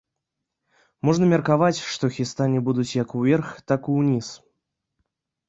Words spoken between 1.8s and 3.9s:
што хістанні будуць як уверх, так